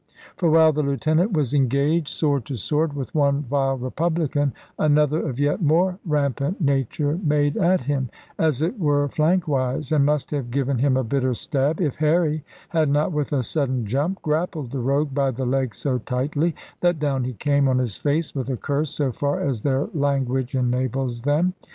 For 0.35 0.49
while 0.49 0.71
the 0.73 0.81
lieutenant 0.81 1.31
was 1.31 1.53
engaged, 1.53 2.07
sword 2.07 2.45
to 2.45 2.55
sword, 2.55 2.93
with 2.93 3.13
one 3.13 3.43
vile 3.43 3.77
republican, 3.77 4.51
another 4.79 5.21
of 5.29 5.39
yet 5.39 5.61
more 5.61 5.99
rampant 6.07 6.59
nature 6.59 7.19
made 7.23 7.55
at 7.55 7.81
him, 7.81 8.09
as 8.39 8.63
it 8.63 8.79
were 8.79 9.07
flankwise, 9.09 9.91
and 9.91 10.03
must 10.03 10.31
have 10.31 10.49
given 10.49 10.79
him 10.79 10.97
a 10.97 11.03
bitter 11.03 11.35
stab, 11.35 11.79
if 11.79 11.97
Harry 11.97 12.43
had 12.69 12.89
not 12.89 13.11
with 13.11 13.31
a 13.31 13.43
sudden 13.43 13.85
jump 13.85 14.19
grappled 14.23 14.71
the 14.71 14.79
rogue 14.79 15.13
by 15.13 15.29
the 15.29 15.45
leg 15.45 15.75
so 15.75 15.99
tightly, 15.99 16.55
that 16.79 16.97
down 16.97 17.23
he 17.23 17.33
came 17.33 17.67
on 17.67 17.77
his 17.77 17.95
face 17.95 18.33
with 18.33 18.49
a 18.49 18.57
curse, 18.57 18.89
so 18.89 19.11
far 19.11 19.39
as 19.39 19.61
their 19.61 19.85
language 19.93 20.55
enables 20.55 21.21
them. 21.21 21.53